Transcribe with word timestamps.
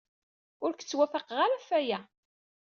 Ur 0.63 0.71
k-ttwafaqeɣ 0.73 1.37
ara 1.45 1.57
ɣef 1.57 1.67
waya. 1.73 1.99